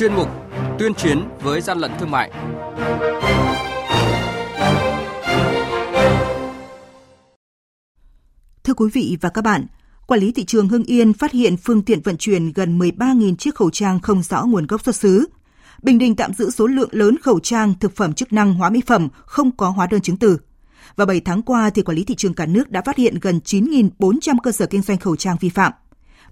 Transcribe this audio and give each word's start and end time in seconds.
chuyên 0.00 0.14
mục 0.14 0.28
Tuyên 0.78 0.94
chiến 0.94 1.28
với 1.40 1.60
gian 1.60 1.78
lận 1.78 1.90
thương 1.98 2.10
mại. 2.10 2.30
Thưa 8.64 8.74
quý 8.74 8.90
vị 8.92 9.16
và 9.20 9.28
các 9.28 9.44
bạn, 9.44 9.66
Quản 10.06 10.20
lý 10.20 10.32
thị 10.32 10.44
trường 10.44 10.68
Hưng 10.68 10.84
Yên 10.84 11.12
phát 11.12 11.32
hiện 11.32 11.56
phương 11.56 11.82
tiện 11.82 12.00
vận 12.00 12.16
chuyển 12.16 12.52
gần 12.52 12.78
13.000 12.78 13.36
chiếc 13.36 13.54
khẩu 13.54 13.70
trang 13.70 14.00
không 14.00 14.22
rõ 14.22 14.44
nguồn 14.44 14.66
gốc 14.66 14.82
xuất 14.84 14.96
xứ. 14.96 15.28
Bình 15.82 15.98
Định 15.98 16.16
tạm 16.16 16.34
giữ 16.34 16.50
số 16.50 16.66
lượng 16.66 16.88
lớn 16.92 17.16
khẩu 17.22 17.40
trang, 17.40 17.74
thực 17.80 17.96
phẩm 17.96 18.12
chức 18.12 18.32
năng, 18.32 18.54
hóa 18.54 18.70
mỹ 18.70 18.80
phẩm 18.86 19.08
không 19.26 19.56
có 19.56 19.70
hóa 19.70 19.86
đơn 19.90 20.00
chứng 20.00 20.16
từ. 20.16 20.38
Và 20.96 21.06
7 21.06 21.20
tháng 21.20 21.42
qua, 21.42 21.70
thì 21.70 21.82
quản 21.82 21.96
lý 21.96 22.04
thị 22.04 22.14
trường 22.14 22.34
cả 22.34 22.46
nước 22.46 22.70
đã 22.70 22.82
phát 22.82 22.96
hiện 22.96 23.18
gần 23.20 23.40
9.400 23.44 24.36
cơ 24.42 24.52
sở 24.52 24.66
kinh 24.66 24.82
doanh 24.82 24.98
khẩu 24.98 25.16
trang 25.16 25.36
vi 25.40 25.48
phạm. 25.48 25.72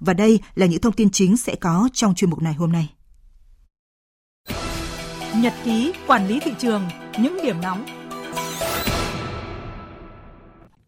Và 0.00 0.14
đây 0.14 0.40
là 0.54 0.66
những 0.66 0.80
thông 0.80 0.92
tin 0.92 1.10
chính 1.10 1.36
sẽ 1.36 1.54
có 1.54 1.88
trong 1.92 2.14
chuyên 2.14 2.30
mục 2.30 2.42
này 2.42 2.54
hôm 2.54 2.72
nay. 2.72 2.97
Nhật 5.42 5.52
ký 5.64 5.92
quản 6.06 6.28
lý 6.28 6.40
thị 6.40 6.52
trường, 6.58 6.82
những 7.18 7.38
điểm 7.42 7.56
nóng 7.62 7.86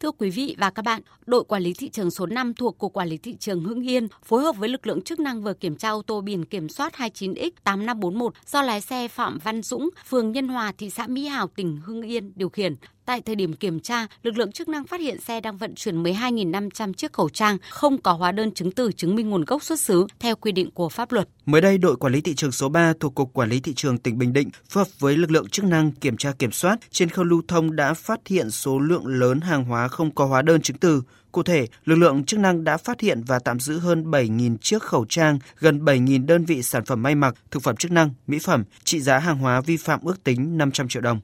Thưa 0.01 0.11
quý 0.11 0.31
vị 0.31 0.57
và 0.59 0.71
các 0.71 0.85
bạn, 0.85 1.03
đội 1.27 1.45
quản 1.45 1.63
lý 1.63 1.75
thị 1.75 1.89
trường 1.89 2.11
số 2.11 2.27
5 2.27 2.55
thuộc 2.55 2.79
Cục 2.79 2.93
Quản 2.93 3.09
lý 3.09 3.17
Thị 3.17 3.37
trường 3.41 3.65
Hưng 3.65 3.89
Yên 3.89 4.09
phối 4.25 4.43
hợp 4.43 4.57
với 4.57 4.69
lực 4.69 4.87
lượng 4.87 5.03
chức 5.03 5.21
năng 5.21 5.43
vừa 5.43 5.55
kiểm 5.55 5.77
tra 5.77 5.91
ô 5.91 6.03
tô 6.03 6.21
biển 6.21 6.45
kiểm 6.45 6.69
soát 6.69 6.93
29X8541 6.95 8.31
do 8.47 8.63
lái 8.63 8.81
xe 8.81 9.09
Phạm 9.09 9.39
Văn 9.45 9.63
Dũng, 9.63 9.91
phường 10.07 10.33
Nhân 10.33 10.49
Hòa, 10.49 10.73
thị 10.79 10.91
xã 10.91 11.07
Mỹ 11.07 11.27
Hào, 11.27 11.49
tỉnh 11.49 11.81
Hưng 11.85 12.03
Yên 12.03 12.33
điều 12.37 12.49
khiển. 12.49 12.77
Tại 13.05 13.21
thời 13.21 13.37
điểm 13.37 13.53
kiểm 13.53 13.81
tra, 13.81 14.07
lực 14.23 14.37
lượng 14.37 14.53
chức 14.53 14.69
năng 14.69 14.87
phát 14.87 15.01
hiện 15.01 15.21
xe 15.21 15.41
đang 15.41 15.57
vận 15.57 15.75
chuyển 15.75 16.03
12.500 16.03 16.93
chiếc 16.93 17.13
khẩu 17.13 17.29
trang 17.29 17.59
không 17.71 17.99
có 17.99 18.13
hóa 18.13 18.33
đơn 18.33 18.55
chứng 18.55 18.73
từ 18.73 18.93
chứng 18.93 19.15
minh 19.15 19.31
nguồn 19.31 19.45
gốc 19.45 19.63
xuất 19.63 19.81
xứ 19.81 20.07
theo 20.19 20.37
quy 20.37 20.53
định 20.53 20.71
của 20.71 20.89
pháp 20.89 21.13
luật. 21.13 21.29
Mới 21.47 21.61
đây, 21.61 21.79
đội 21.79 21.97
quản 21.97 22.13
lý 22.13 22.21
thị 22.21 22.35
trường 22.35 22.53
số 22.53 22.69
3 22.69 22.93
thuộc 23.01 23.15
Cục 23.15 23.33
Quản 23.33 23.49
lý 23.49 23.61
Thị 23.61 23.75
trường 23.75 23.99
tỉnh 23.99 24.19
Bình 24.19 24.33
Định 24.33 24.51
phối 24.69 24.85
hợp 24.85 24.91
với 24.99 25.17
lực 25.17 25.31
lượng 25.31 25.49
chức 25.49 25.65
năng 25.65 25.93
kiểm 25.93 26.17
tra 26.17 26.33
kiểm 26.39 26.53
soát 26.53 26.79
trên 26.91 27.11
khâu 27.11 27.25
lưu 27.25 27.43
thông 27.49 27.77
đã 27.77 27.95
phát 27.95 28.21
hiện 28.29 28.51
số 28.51 28.79
lượng 28.79 29.07
lớn 29.07 29.41
hàng 29.41 29.65
hóa 29.65 29.89
không 29.89 30.15
có 30.15 30.27
hóa 30.27 30.43
đơn 30.43 30.63
chứng 30.63 30.77
từ. 30.77 31.03
Cụ 31.33 31.43
thể, 31.43 31.67
lực 31.85 31.97
lượng 31.97 32.25
chức 32.25 32.41
năng 32.41 32.65
đã 32.65 32.77
phát 32.77 33.01
hiện 33.01 33.23
và 33.27 33.39
tạm 33.39 33.61
giữ 33.61 33.79
hơn 33.79 34.11
7.000 34.11 34.57
chiếc 34.57 34.83
khẩu 34.83 35.07
trang, 35.09 35.39
gần 35.59 35.85
7.000 35.85 36.27
đơn 36.27 36.45
vị 36.45 36.63
sản 36.63 36.85
phẩm 36.85 37.03
may 37.03 37.15
mặc, 37.15 37.35
thực 37.51 37.63
phẩm 37.63 37.77
chức 37.77 37.91
năng, 37.91 38.11
mỹ 38.27 38.39
phẩm, 38.39 38.65
trị 38.85 39.01
giá 39.01 39.19
hàng 39.19 39.39
hóa 39.39 39.61
vi 39.61 39.77
phạm 39.77 40.01
ước 40.03 40.25
tính 40.25 40.59
500 40.59 40.89
triệu 40.89 41.03
đồng. 41.03 41.21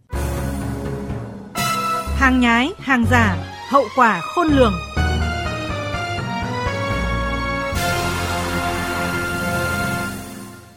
Hàng 2.18 2.40
nhái, 2.40 2.72
hàng 2.78 3.04
giả, 3.10 3.36
hậu 3.70 3.84
quả 3.96 4.20
khôn 4.20 4.48
lường. 4.48 4.72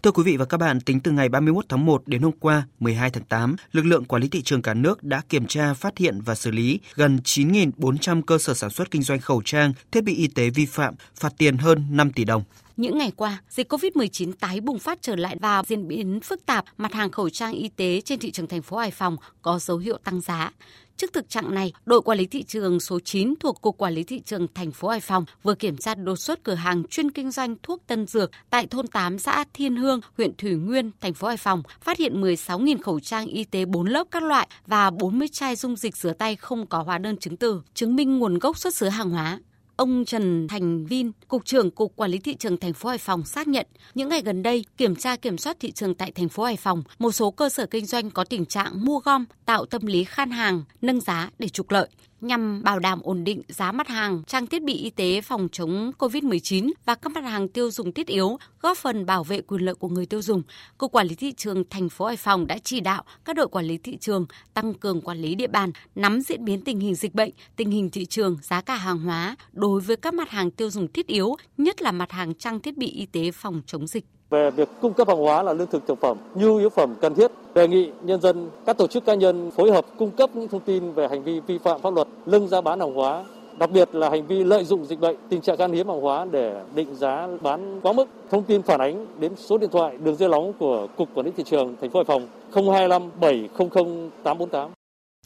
Thưa 0.03 0.11
quý 0.11 0.23
vị 0.23 0.37
và 0.37 0.45
các 0.45 0.57
bạn, 0.57 0.81
tính 0.81 0.99
từ 0.99 1.11
ngày 1.11 1.29
31 1.29 1.65
tháng 1.69 1.85
1 1.85 2.07
đến 2.07 2.21
hôm 2.21 2.31
qua 2.39 2.67
12 2.79 3.09
tháng 3.09 3.23
8, 3.23 3.55
lực 3.71 3.85
lượng 3.85 4.05
quản 4.05 4.21
lý 4.21 4.27
thị 4.27 4.41
trường 4.41 4.61
cả 4.61 4.73
nước 4.73 5.03
đã 5.03 5.21
kiểm 5.29 5.45
tra, 5.45 5.73
phát 5.73 5.97
hiện 5.97 6.21
và 6.21 6.35
xử 6.35 6.51
lý 6.51 6.79
gần 6.95 7.19
9.400 7.23 8.21
cơ 8.21 8.37
sở 8.37 8.53
sản 8.53 8.69
xuất 8.69 8.91
kinh 8.91 9.03
doanh 9.03 9.19
khẩu 9.19 9.41
trang, 9.45 9.73
thiết 9.91 10.03
bị 10.03 10.15
y 10.15 10.27
tế 10.27 10.49
vi 10.49 10.65
phạm, 10.65 10.95
phạt 11.15 11.33
tiền 11.37 11.57
hơn 11.57 11.85
5 11.91 12.11
tỷ 12.11 12.23
đồng. 12.23 12.43
Những 12.77 12.97
ngày 12.97 13.11
qua, 13.15 13.41
dịch 13.49 13.73
COVID-19 13.73 14.31
tái 14.39 14.61
bùng 14.61 14.79
phát 14.79 15.01
trở 15.01 15.15
lại 15.15 15.37
và 15.41 15.63
diễn 15.67 15.87
biến 15.87 16.19
phức 16.23 16.45
tạp, 16.45 16.65
mặt 16.77 16.93
hàng 16.93 17.11
khẩu 17.11 17.29
trang 17.29 17.53
y 17.53 17.69
tế 17.69 18.01
trên 18.01 18.19
thị 18.19 18.31
trường 18.31 18.47
thành 18.47 18.61
phố 18.61 18.77
Hải 18.77 18.91
Phòng 18.91 19.17
có 19.41 19.59
dấu 19.59 19.77
hiệu 19.77 19.97
tăng 20.03 20.21
giá. 20.21 20.51
Trước 20.99 21.13
thực 21.13 21.29
trạng 21.29 21.53
này, 21.53 21.73
đội 21.85 22.01
quản 22.01 22.17
lý 22.17 22.25
thị 22.25 22.43
trường 22.43 22.79
số 22.79 22.99
9 22.99 23.33
thuộc 23.39 23.61
Cục 23.61 23.77
Quản 23.77 23.93
lý 23.93 24.03
Thị 24.03 24.21
trường 24.25 24.47
thành 24.53 24.71
phố 24.71 24.87
Hải 24.87 24.99
Phòng 24.99 25.25
vừa 25.43 25.55
kiểm 25.55 25.77
tra 25.77 25.95
đột 25.95 26.15
xuất 26.15 26.43
cửa 26.43 26.53
hàng 26.53 26.83
chuyên 26.83 27.11
kinh 27.11 27.31
doanh 27.31 27.55
thuốc 27.63 27.87
tân 27.87 28.07
dược 28.07 28.31
tại 28.49 28.67
thôn 28.67 28.87
8 28.87 29.19
xã 29.19 29.45
Thiên 29.53 29.75
Hương, 29.75 29.99
huyện 30.17 30.35
Thủy 30.37 30.51
Nguyên, 30.51 30.91
thành 31.01 31.13
phố 31.13 31.27
Hải 31.27 31.37
Phòng, 31.37 31.63
phát 31.81 31.97
hiện 31.97 32.21
16.000 32.21 32.77
khẩu 32.81 32.99
trang 32.99 33.27
y 33.27 33.43
tế 33.43 33.65
4 33.65 33.87
lớp 33.87 34.07
các 34.11 34.23
loại 34.23 34.47
và 34.67 34.89
40 34.89 35.27
chai 35.27 35.55
dung 35.55 35.75
dịch 35.75 35.97
rửa 35.97 36.13
tay 36.13 36.35
không 36.35 36.67
có 36.67 36.83
hóa 36.83 36.97
đơn 36.97 37.17
chứng 37.17 37.37
từ, 37.37 37.61
chứng 37.73 37.95
minh 37.95 38.19
nguồn 38.19 38.39
gốc 38.39 38.57
xuất 38.57 38.75
xứ 38.75 38.89
hàng 38.89 39.09
hóa. 39.09 39.39
Ông 39.79 40.05
Trần 40.05 40.47
Thành 40.47 40.85
Vin, 40.85 41.11
Cục 41.27 41.45
trưởng 41.45 41.71
Cục 41.71 41.95
Quản 41.95 42.11
lý 42.11 42.19
Thị 42.19 42.35
trường 42.35 42.57
thành 42.57 42.73
phố 42.73 42.89
Hải 42.89 42.97
Phòng 42.97 43.25
xác 43.25 43.47
nhận, 43.47 43.67
những 43.95 44.09
ngày 44.09 44.21
gần 44.21 44.43
đây, 44.43 44.65
kiểm 44.77 44.95
tra 44.95 45.15
kiểm 45.15 45.37
soát 45.37 45.57
thị 45.59 45.71
trường 45.71 45.95
tại 45.95 46.11
thành 46.11 46.29
phố 46.29 46.43
Hải 46.43 46.55
Phòng, 46.55 46.83
một 46.99 47.11
số 47.11 47.31
cơ 47.31 47.49
sở 47.49 47.65
kinh 47.65 47.85
doanh 47.85 48.11
có 48.11 48.23
tình 48.23 48.45
trạng 48.45 48.85
mua 48.85 48.99
gom, 48.99 49.25
tạo 49.45 49.65
tâm 49.65 49.85
lý 49.85 50.03
khan 50.03 50.31
hàng, 50.31 50.63
nâng 50.81 51.01
giá 51.01 51.29
để 51.39 51.49
trục 51.49 51.71
lợi 51.71 51.89
nhằm 52.21 52.63
bảo 52.63 52.79
đảm 52.79 52.99
ổn 53.03 53.23
định 53.23 53.41
giá 53.47 53.71
mặt 53.71 53.87
hàng, 53.87 54.23
trang 54.27 54.47
thiết 54.47 54.63
bị 54.63 54.73
y 54.73 54.89
tế 54.89 55.21
phòng 55.21 55.47
chống 55.51 55.91
COVID-19 55.97 56.71
và 56.85 56.95
các 56.95 57.13
mặt 57.13 57.23
hàng 57.23 57.47
tiêu 57.47 57.71
dùng 57.71 57.91
thiết 57.91 58.07
yếu, 58.07 58.37
góp 58.61 58.77
phần 58.77 59.05
bảo 59.05 59.23
vệ 59.23 59.41
quyền 59.41 59.61
lợi 59.61 59.75
của 59.75 59.89
người 59.89 60.05
tiêu 60.05 60.21
dùng. 60.21 60.41
Cục 60.77 60.91
Quản 60.91 61.07
lý 61.07 61.15
thị 61.15 61.33
trường 61.37 61.63
thành 61.69 61.89
phố 61.89 62.05
Hải 62.05 62.17
Phòng 62.17 62.47
đã 62.47 62.57
chỉ 62.63 62.79
đạo 62.79 63.03
các 63.25 63.35
đội 63.35 63.47
quản 63.47 63.65
lý 63.65 63.77
thị 63.77 63.97
trường 63.97 64.25
tăng 64.53 64.73
cường 64.73 65.01
quản 65.01 65.17
lý 65.17 65.35
địa 65.35 65.47
bàn, 65.47 65.71
nắm 65.95 66.21
diễn 66.21 66.45
biến 66.45 66.61
tình 66.61 66.79
hình 66.79 66.95
dịch 66.95 67.15
bệnh, 67.15 67.31
tình 67.55 67.71
hình 67.71 67.89
thị 67.89 68.05
trường, 68.05 68.37
giá 68.41 68.61
cả 68.61 68.75
hàng 68.75 68.99
hóa 68.99 69.35
đối 69.51 69.81
với 69.81 69.95
các 69.95 70.13
mặt 70.13 70.29
hàng 70.29 70.51
tiêu 70.51 70.69
dùng 70.69 70.91
thiết 70.93 71.07
yếu, 71.07 71.35
nhất 71.57 71.81
là 71.81 71.91
mặt 71.91 72.11
hàng 72.11 72.33
trang 72.33 72.59
thiết 72.59 72.77
bị 72.77 72.87
y 72.87 73.05
tế 73.05 73.31
phòng 73.31 73.61
chống 73.65 73.87
dịch 73.87 74.05
về 74.29 74.51
việc 74.51 74.69
cung 74.81 74.93
cấp 74.93 75.07
hàng 75.07 75.17
hóa 75.17 75.43
là 75.43 75.53
lương 75.53 75.67
thực 75.67 75.87
thực 75.87 75.99
phẩm, 76.01 76.17
nhu 76.35 76.57
yếu 76.57 76.69
phẩm 76.69 76.95
cần 77.01 77.15
thiết. 77.15 77.31
Đề 77.53 77.67
nghị 77.67 77.91
nhân 78.01 78.21
dân, 78.21 78.49
các 78.65 78.77
tổ 78.77 78.87
chức 78.87 79.05
cá 79.05 79.13
nhân 79.13 79.51
phối 79.51 79.71
hợp 79.71 79.85
cung 79.97 80.11
cấp 80.11 80.29
những 80.33 80.47
thông 80.47 80.61
tin 80.61 80.91
về 80.91 81.07
hành 81.07 81.23
vi 81.23 81.39
vi 81.39 81.57
phạm 81.57 81.81
pháp 81.81 81.93
luật, 81.93 82.07
lưng 82.25 82.47
giá 82.47 82.61
bán 82.61 82.79
hàng 82.79 82.93
hóa, 82.93 83.23
đặc 83.59 83.71
biệt 83.71 83.95
là 83.95 84.09
hành 84.09 84.27
vi 84.27 84.43
lợi 84.43 84.63
dụng 84.63 84.85
dịch 84.85 84.99
bệnh, 84.99 85.15
tình 85.29 85.41
trạng 85.41 85.57
khan 85.57 85.71
hiếm 85.71 85.87
hàng 85.87 86.01
hóa 86.01 86.25
để 86.31 86.61
định 86.75 86.95
giá 86.95 87.27
bán 87.41 87.79
quá 87.81 87.93
mức. 87.93 88.05
Thông 88.29 88.43
tin 88.43 88.61
phản 88.61 88.81
ánh 88.81 89.05
đến 89.19 89.31
số 89.35 89.57
điện 89.57 89.69
thoại 89.69 89.97
đường 90.03 90.15
dây 90.15 90.29
nóng 90.29 90.53
của 90.53 90.87
Cục 90.97 91.09
Quản 91.15 91.25
lý 91.25 91.31
thị 91.37 91.43
trường 91.43 91.75
thành 91.81 91.89
phố 91.89 91.99
Hải 91.99 92.05
Phòng 92.05 92.27
025 92.71 93.11
700 93.21 94.09
848. 94.23 94.78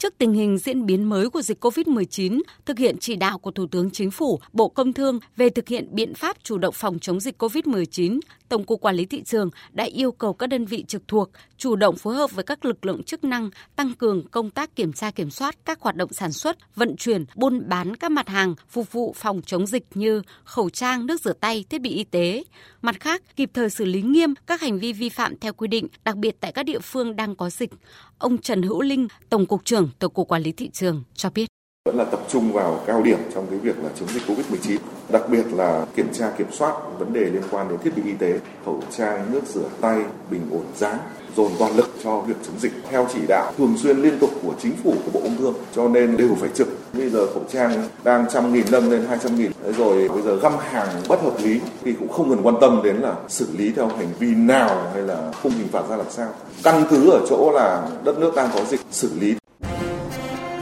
Trước 0.04 0.18
tình 0.18 0.32
hình 0.32 0.58
diễn 0.58 0.86
biến 0.86 1.04
mới 1.04 1.30
của 1.30 1.42
dịch 1.42 1.64
COVID-19, 1.64 2.40
thực 2.66 2.78
hiện 2.78 2.96
chỉ 3.00 3.16
đạo 3.16 3.38
của 3.38 3.50
Thủ 3.50 3.66
tướng 3.66 3.90
Chính 3.90 4.10
phủ, 4.10 4.40
Bộ 4.52 4.68
Công 4.68 4.92
Thương 4.92 5.18
về 5.36 5.50
thực 5.50 5.68
hiện 5.68 5.88
biện 5.92 6.14
pháp 6.14 6.36
chủ 6.42 6.58
động 6.58 6.74
phòng 6.74 6.98
chống 6.98 7.20
dịch 7.20 7.42
COVID-19, 7.42 8.20
Tổng 8.48 8.64
cục 8.64 8.80
Quản 8.80 8.96
lý 8.96 9.06
thị 9.06 9.22
trường 9.22 9.50
đã 9.72 9.84
yêu 9.84 10.12
cầu 10.12 10.32
các 10.32 10.46
đơn 10.46 10.64
vị 10.64 10.84
trực 10.88 11.08
thuộc 11.08 11.30
chủ 11.58 11.76
động 11.76 11.96
phối 11.96 12.14
hợp 12.14 12.32
với 12.32 12.44
các 12.44 12.64
lực 12.64 12.84
lượng 12.84 13.02
chức 13.02 13.24
năng 13.24 13.50
tăng 13.76 13.92
cường 13.94 14.28
công 14.28 14.50
tác 14.50 14.76
kiểm 14.76 14.92
tra 14.92 15.10
kiểm 15.10 15.30
soát 15.30 15.56
các 15.64 15.80
hoạt 15.80 15.96
động 15.96 16.12
sản 16.12 16.32
xuất, 16.32 16.56
vận 16.76 16.96
chuyển, 16.96 17.24
buôn 17.34 17.68
bán 17.68 17.96
các 17.96 18.10
mặt 18.10 18.28
hàng 18.28 18.54
phục 18.68 18.92
vụ 18.92 19.14
phòng 19.16 19.42
chống 19.46 19.66
dịch 19.66 19.84
như 19.94 20.22
khẩu 20.44 20.70
trang, 20.70 21.06
nước 21.06 21.20
rửa 21.20 21.32
tay, 21.32 21.64
thiết 21.70 21.80
bị 21.80 21.90
y 21.90 22.04
tế. 22.04 22.44
Mặt 22.82 23.00
khác, 23.00 23.22
kịp 23.36 23.50
thời 23.54 23.70
xử 23.70 23.84
lý 23.84 24.02
nghiêm 24.02 24.34
các 24.46 24.60
hành 24.60 24.78
vi 24.78 24.92
vi 24.92 25.08
phạm 25.08 25.38
theo 25.38 25.52
quy 25.52 25.68
định, 25.68 25.86
đặc 26.04 26.16
biệt 26.16 26.36
tại 26.40 26.52
các 26.52 26.62
địa 26.62 26.78
phương 26.78 27.16
đang 27.16 27.36
có 27.36 27.50
dịch. 27.50 27.70
Ông 28.18 28.38
Trần 28.38 28.62
Hữu 28.62 28.82
Linh, 28.82 29.08
Tổng 29.30 29.46
cục 29.46 29.64
trưởng 29.64 29.90
Tổng 29.98 30.12
cục 30.12 30.28
Quản 30.28 30.42
lý 30.42 30.52
thị 30.52 30.70
trường 30.70 31.02
cho 31.14 31.30
biết 31.30 31.46
vẫn 31.88 31.96
là 31.96 32.04
tập 32.04 32.20
trung 32.28 32.52
vào 32.52 32.80
cao 32.86 33.02
điểm 33.02 33.18
trong 33.34 33.46
cái 33.50 33.58
việc 33.58 33.78
là 33.78 33.90
chống 34.00 34.08
dịch 34.08 34.22
Covid-19, 34.26 34.78
đặc 35.08 35.22
biệt 35.28 35.44
là 35.52 35.86
kiểm 35.96 36.12
tra 36.12 36.30
kiểm 36.38 36.46
soát 36.52 36.74
vấn 36.98 37.12
đề 37.12 37.20
liên 37.20 37.42
quan 37.50 37.68
đến 37.68 37.78
thiết 37.84 37.90
bị 37.96 38.02
y 38.06 38.12
tế, 38.18 38.40
khẩu 38.64 38.80
trang, 38.96 39.32
nước 39.32 39.40
rửa 39.46 39.68
tay, 39.80 40.02
bình 40.30 40.40
ổn 40.50 40.64
giá, 40.76 40.98
dồn 41.36 41.52
toàn 41.58 41.76
lực 41.76 41.90
cho 42.04 42.20
việc 42.20 42.34
chống 42.46 42.60
dịch 42.60 42.72
theo 42.90 43.06
chỉ 43.12 43.20
đạo 43.28 43.52
thường 43.58 43.74
xuyên 43.78 43.98
liên 43.98 44.18
tục 44.18 44.30
của 44.42 44.54
chính 44.62 44.72
phủ 44.84 44.94
của 45.04 45.10
Bộ 45.12 45.20
Công 45.20 45.36
Thương 45.36 45.54
cho 45.74 45.88
nên 45.88 46.16
đều 46.16 46.34
phải 46.34 46.48
trực. 46.54 46.68
Bây 46.92 47.10
giờ 47.10 47.26
khẩu 47.26 47.42
trang 47.52 47.88
đang 48.04 48.26
trăm 48.32 48.52
nghìn 48.52 48.66
nâng 48.70 48.90
lên 48.90 49.04
hai 49.08 49.18
trăm 49.22 49.36
nghìn 49.36 49.52
rồi 49.76 50.08
bây 50.08 50.22
giờ 50.22 50.36
găm 50.36 50.52
hàng 50.58 50.88
bất 51.08 51.22
hợp 51.22 51.34
lý 51.42 51.60
thì 51.84 51.92
cũng 51.92 52.08
không 52.08 52.30
cần 52.30 52.42
quan 52.42 52.56
tâm 52.60 52.80
đến 52.84 52.96
là 52.96 53.14
xử 53.28 53.46
lý 53.58 53.72
theo 53.72 53.88
hành 53.88 54.08
vi 54.18 54.34
nào 54.34 54.90
hay 54.92 55.02
là 55.02 55.32
khung 55.42 55.52
hình 55.52 55.68
phạt 55.68 55.82
ra 55.90 55.96
làm 55.96 56.10
sao. 56.10 56.28
Căn 56.62 56.84
cứ 56.90 57.10
ở 57.10 57.26
chỗ 57.28 57.50
là 57.54 57.88
đất 58.04 58.18
nước 58.18 58.34
đang 58.36 58.50
có 58.54 58.64
dịch 58.64 58.80
xử 58.90 59.10
lý 59.20 59.34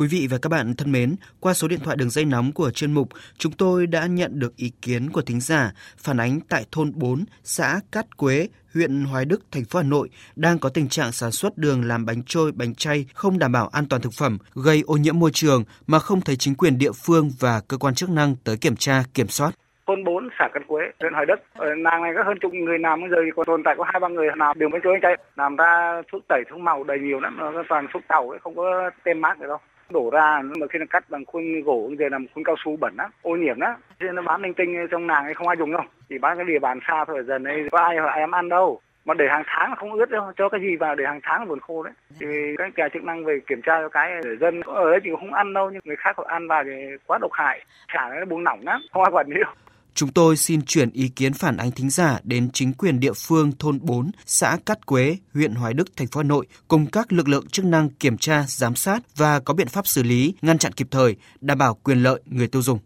Quý 0.00 0.06
vị 0.10 0.28
và 0.30 0.38
các 0.42 0.48
bạn 0.48 0.74
thân 0.78 0.92
mến, 0.92 1.16
qua 1.40 1.54
số 1.54 1.68
điện 1.68 1.78
thoại 1.84 1.96
đường 1.96 2.10
dây 2.10 2.24
nóng 2.24 2.52
của 2.52 2.70
chuyên 2.70 2.92
mục, 2.92 3.08
chúng 3.38 3.52
tôi 3.52 3.86
đã 3.86 4.06
nhận 4.06 4.38
được 4.38 4.56
ý 4.56 4.72
kiến 4.82 5.10
của 5.10 5.22
thính 5.22 5.40
giả 5.40 5.72
phản 5.96 6.20
ánh 6.20 6.40
tại 6.48 6.64
thôn 6.72 6.92
4, 6.94 7.24
xã 7.42 7.80
Cát 7.92 8.16
Quế, 8.16 8.48
huyện 8.74 9.04
Hoài 9.04 9.24
Đức, 9.24 9.40
thành 9.52 9.64
phố 9.64 9.78
Hà 9.78 9.82
Nội 9.82 10.08
đang 10.36 10.58
có 10.58 10.68
tình 10.68 10.88
trạng 10.88 11.12
sản 11.12 11.30
xuất 11.30 11.58
đường 11.58 11.84
làm 11.84 12.06
bánh 12.06 12.22
trôi, 12.26 12.52
bánh 12.52 12.74
chay 12.74 13.06
không 13.14 13.38
đảm 13.38 13.52
bảo 13.52 13.68
an 13.72 13.84
toàn 13.90 14.02
thực 14.02 14.12
phẩm, 14.18 14.38
gây 14.54 14.82
ô 14.86 14.94
nhiễm 14.96 15.18
môi 15.18 15.30
trường 15.32 15.64
mà 15.86 15.98
không 15.98 16.20
thấy 16.20 16.36
chính 16.36 16.54
quyền 16.54 16.78
địa 16.78 16.92
phương 17.06 17.30
và 17.40 17.60
cơ 17.68 17.76
quan 17.76 17.94
chức 17.94 18.10
năng 18.10 18.34
tới 18.44 18.56
kiểm 18.56 18.76
tra, 18.76 19.02
kiểm 19.14 19.28
soát 19.28 19.50
thôn 19.86 20.04
4 20.04 20.28
xã 20.38 20.48
Cát 20.54 20.62
Quế, 20.66 20.80
huyện 21.00 21.12
Hoài 21.12 21.26
Đức. 21.26 21.36
Ở 21.54 21.74
làng 21.74 22.02
này 22.02 22.12
có 22.16 22.22
hơn 22.26 22.38
chục 22.40 22.52
người 22.54 22.78
làm 22.78 23.00
bây 23.00 23.10
giờ 23.10 23.16
thì 23.24 23.30
còn 23.36 23.46
tồn 23.46 23.62
tại 23.64 23.74
có 23.78 23.84
hai 23.84 24.00
ba 24.00 24.08
người 24.08 24.26
làm 24.36 24.58
đường 24.58 24.70
bánh 24.70 24.80
trôi 24.84 24.92
bánh 24.92 25.02
chay, 25.02 25.16
làm 25.36 25.56
ra 25.56 26.02
thuốc 26.12 26.22
tẩy 26.28 26.42
thuốc 26.50 26.60
màu 26.60 26.84
đầy 26.84 26.98
nhiều 26.98 27.20
lắm, 27.20 27.36
nó 27.38 27.62
toàn 27.68 27.86
thuốc 27.92 28.02
tàu 28.08 28.30
ấy, 28.30 28.38
không 28.42 28.56
có 28.56 28.90
tem 29.04 29.20
mát 29.20 29.38
gì 29.38 29.46
đâu 29.48 29.58
đổ 29.90 30.10
ra 30.12 30.42
mà 30.60 30.66
khi 30.70 30.78
nó 30.78 30.84
cắt 30.90 31.04
bằng 31.10 31.24
khuôn 31.24 31.62
gỗ 31.62 31.90
giờ 31.98 32.08
làm 32.08 32.26
khuôn 32.34 32.44
cao 32.44 32.56
su 32.64 32.76
bẩn 32.76 32.94
lắm 32.96 33.10
ô 33.22 33.36
nhiễm 33.36 33.60
đó 33.60 33.76
cho 34.00 34.06
nên 34.06 34.14
nó 34.14 34.22
bán 34.22 34.42
linh 34.42 34.54
tinh 34.54 34.86
trong 34.90 35.06
làng 35.06 35.24
ấy 35.24 35.34
không 35.34 35.48
ai 35.48 35.56
dùng 35.56 35.72
đâu. 35.72 35.82
Chỉ 36.08 36.18
bán 36.18 36.36
cái 36.36 36.46
địa 36.46 36.58
bàn 36.58 36.78
xa 36.88 37.04
thôi 37.04 37.22
dần 37.26 37.44
ấy, 37.44 37.68
có 37.72 37.78
ai 37.78 37.96
hỏi 37.96 38.18
em 38.18 38.34
ăn 38.34 38.48
đâu. 38.48 38.80
Mà 39.04 39.14
để 39.14 39.28
hàng 39.30 39.42
tháng 39.46 39.74
không 39.76 39.92
ướt 39.92 40.10
đâu 40.10 40.32
cho 40.36 40.48
cái 40.48 40.60
gì 40.60 40.76
vào 40.76 40.94
để 40.94 41.04
hàng 41.04 41.20
tháng 41.22 41.46
vườn 41.46 41.60
khô 41.60 41.82
đấy. 41.82 41.92
Thì 42.20 42.26
các 42.58 42.72
nhà 42.76 42.88
chức 42.88 43.04
năng 43.04 43.24
về 43.24 43.40
kiểm 43.46 43.62
tra 43.62 43.78
cho 43.82 43.88
cái 43.88 44.12
để 44.24 44.36
dân 44.36 44.60
ở 44.60 44.90
đấy 44.90 45.00
thì 45.04 45.10
không 45.20 45.34
ăn 45.34 45.52
đâu 45.52 45.70
nhưng 45.70 45.82
người 45.84 45.96
khác 45.96 46.16
họ 46.16 46.24
ăn 46.28 46.48
vào 46.48 46.64
thì 46.64 46.70
quá 47.06 47.18
độc 47.20 47.32
hại 47.32 47.64
chả 47.94 48.08
nó 48.08 48.24
buông 48.24 48.44
lỏng 48.44 48.60
lắm 48.64 48.80
không 48.92 49.02
ai 49.02 49.10
quản 49.12 49.26
lý 49.28 49.40
đâu. 49.44 49.52
Chúng 49.98 50.12
tôi 50.12 50.36
xin 50.36 50.62
chuyển 50.62 50.90
ý 50.90 51.08
kiến 51.08 51.32
phản 51.32 51.56
ánh 51.56 51.70
thính 51.70 51.90
giả 51.90 52.18
đến 52.24 52.50
chính 52.52 52.72
quyền 52.72 53.00
địa 53.00 53.12
phương 53.12 53.52
thôn 53.58 53.78
4, 53.82 54.10
xã 54.26 54.58
Cát 54.66 54.86
Quế, 54.86 55.16
huyện 55.34 55.54
Hoài 55.54 55.74
Đức, 55.74 55.88
thành 55.96 56.06
phố 56.06 56.20
Hà 56.20 56.24
Nội 56.24 56.46
cùng 56.68 56.86
các 56.86 57.12
lực 57.12 57.28
lượng 57.28 57.48
chức 57.48 57.64
năng 57.64 57.90
kiểm 57.90 58.18
tra, 58.18 58.44
giám 58.48 58.74
sát 58.74 59.16
và 59.16 59.40
có 59.40 59.54
biện 59.54 59.68
pháp 59.68 59.86
xử 59.86 60.02
lý, 60.02 60.34
ngăn 60.42 60.58
chặn 60.58 60.72
kịp 60.72 60.86
thời, 60.90 61.16
đảm 61.40 61.58
bảo 61.58 61.74
quyền 61.74 62.02
lợi 62.02 62.20
người 62.26 62.48
tiêu 62.48 62.62
dùng. 62.62 62.78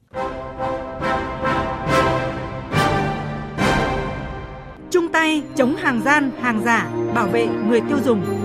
Chung 4.90 5.08
tay 5.12 5.42
chống 5.56 5.76
hàng 5.76 6.02
gian, 6.04 6.30
hàng 6.40 6.62
giả, 6.64 6.90
bảo 7.14 7.28
vệ 7.28 7.46
người 7.46 7.80
tiêu 7.88 7.98
dùng. 8.04 8.41